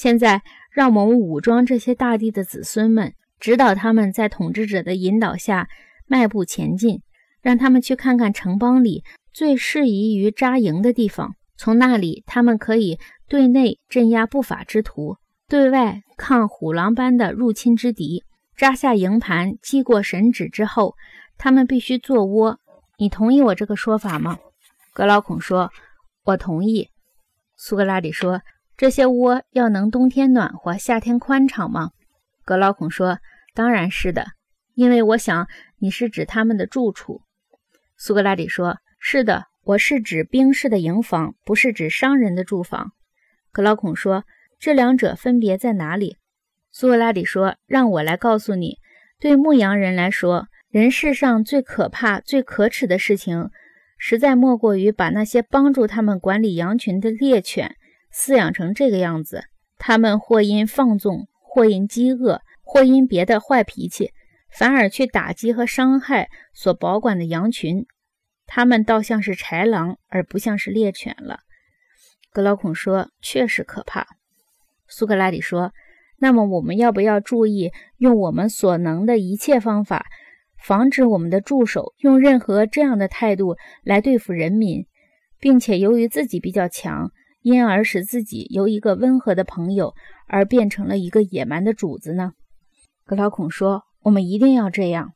[0.00, 0.40] 现在，
[0.70, 5.68] 让我们武装这些大地的子孙们，指导他们在统治者的引导下
[6.06, 7.02] 迈步前进，
[7.42, 11.34] 让他们去看看城邦里最适宜于扎营的地方。
[11.58, 18.24] 从那里，他们可以对内镇压不法之徒，对外抗虎狼般的入侵之敌。
[18.56, 20.94] 扎下营盘，击过神旨之后，
[21.36, 22.58] 他们必须做窝。
[22.96, 24.38] 你同意我这个说法吗？
[24.94, 25.70] 格劳孔说
[26.24, 26.88] ：“我同意。”
[27.54, 28.40] 苏格拉底说。
[28.80, 31.90] 这些窝要能冬天暖和，夏天宽敞吗？
[32.46, 33.18] 格劳孔说
[33.54, 34.28] ：“当然是的，
[34.72, 35.48] 因为我想
[35.80, 37.20] 你是指他们的住处。”
[37.98, 42.92] 苏格拉底说：“是的，我是指兵士的营房，不是指商人的住房。”
[43.52, 44.24] 格劳孔说
[44.58, 46.16] ：“这两者分别在哪里？”
[46.72, 48.78] 苏格拉底说：“让我来告诉你。
[49.20, 53.50] 对牧羊人来说，人世上最可怕、最可耻的事情，
[53.98, 57.76] 实在莫过于把那些帮助他们管理羊群的猎犬。”
[58.12, 59.44] 饲养成这个样子，
[59.78, 64.10] 他们或因放纵，或因饥饿，或因别的坏脾气，
[64.50, 67.86] 反而去打击和伤害所保管的羊群。
[68.46, 71.38] 他们倒像是豺狼，而不像是猎犬了。
[72.32, 74.06] 格劳孔说：“确实可怕。”
[74.88, 75.72] 苏格拉底说
[76.18, 80.06] ：“那么我们要不要注意，用我们所能的一切方法，
[80.58, 84.86] 防止我们的助手用任何这样的态度来对付人民，
[85.38, 89.94] 并且由于自己比较强？”因而使自己由一个温和的朋友
[90.26, 92.32] 而变成了一个野蛮的主子呢？
[93.06, 95.12] 格劳孔说：“我们一定要这样。”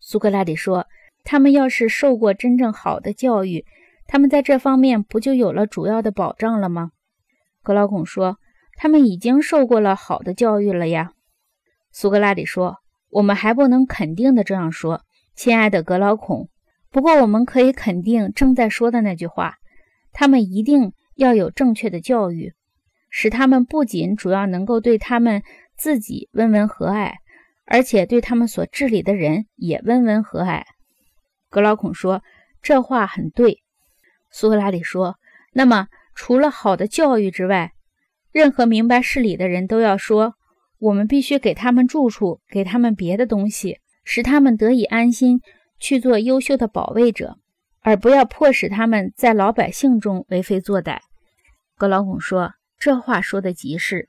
[0.00, 0.86] 苏格拉底说
[1.22, 3.64] ：“他们要是受过真正好的教育，
[4.08, 6.90] 他们在这方面不就有了主要的保障了吗？”
[7.62, 8.38] 格劳孔说
[8.76, 11.12] ：“他们已经受过了好的教育了呀。”
[11.92, 12.78] 苏格拉底说
[13.10, 15.02] ：“我们还不能肯定的这样说，
[15.36, 16.48] 亲爱的格劳孔。
[16.90, 19.54] 不过我们可以肯定正在说的那句话，
[20.12, 22.52] 他们一定。”要有正确的教育，
[23.10, 25.42] 使他们不仅主要能够对他们
[25.76, 27.12] 自己温文和蔼，
[27.66, 30.62] 而且对他们所治理的人也温文和蔼。
[31.48, 32.22] 格劳孔说
[32.62, 33.62] ：“这话很对。”
[34.30, 35.16] 苏格拉底说
[35.54, 37.72] ：“那么，除了好的教育之外，
[38.32, 40.34] 任何明白事理的人都要说，
[40.78, 45.40] 我们必须给他们住处，给他们别的东西，使他们得以安心
[45.78, 47.38] 去做优秀的保卫者。”
[47.84, 51.00] 而不要迫使他们在老百姓中为非作歹。
[51.76, 54.08] 格劳孔说：“这话说的极是。”